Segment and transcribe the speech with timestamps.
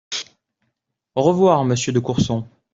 [1.13, 2.47] Au revoir, monsieur de Courson